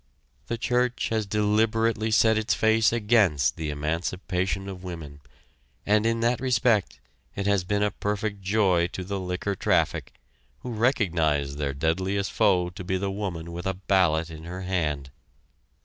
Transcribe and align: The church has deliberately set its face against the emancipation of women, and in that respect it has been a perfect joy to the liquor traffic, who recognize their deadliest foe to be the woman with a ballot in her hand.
The 0.47 0.57
church 0.57 1.09
has 1.09 1.27
deliberately 1.27 2.09
set 2.09 2.35
its 2.35 2.55
face 2.55 2.91
against 2.91 3.55
the 3.55 3.69
emancipation 3.69 4.67
of 4.67 4.83
women, 4.83 5.19
and 5.85 6.07
in 6.07 6.21
that 6.21 6.39
respect 6.39 6.99
it 7.35 7.45
has 7.45 7.63
been 7.63 7.83
a 7.83 7.91
perfect 7.91 8.41
joy 8.41 8.87
to 8.93 9.03
the 9.03 9.19
liquor 9.19 9.53
traffic, 9.53 10.15
who 10.61 10.71
recognize 10.71 11.57
their 11.57 11.75
deadliest 11.75 12.31
foe 12.31 12.71
to 12.71 12.83
be 12.83 12.97
the 12.97 13.11
woman 13.11 13.51
with 13.51 13.67
a 13.67 13.75
ballot 13.75 14.31
in 14.31 14.45
her 14.45 14.61
hand. 14.63 15.11